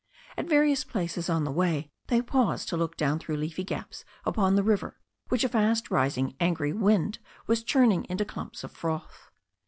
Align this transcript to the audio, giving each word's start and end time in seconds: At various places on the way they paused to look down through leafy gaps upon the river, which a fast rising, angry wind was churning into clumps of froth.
At 0.35 0.49
various 0.49 0.83
places 0.83 1.29
on 1.29 1.43
the 1.43 1.51
way 1.51 1.91
they 2.07 2.23
paused 2.23 2.67
to 2.69 2.75
look 2.75 2.97
down 2.97 3.19
through 3.19 3.37
leafy 3.37 3.63
gaps 3.63 4.03
upon 4.25 4.55
the 4.55 4.63
river, 4.63 4.99
which 5.27 5.43
a 5.43 5.49
fast 5.49 5.91
rising, 5.91 6.35
angry 6.39 6.73
wind 6.73 7.19
was 7.45 7.61
churning 7.63 8.05
into 8.05 8.25
clumps 8.25 8.63
of 8.63 8.71
froth. 8.71 9.29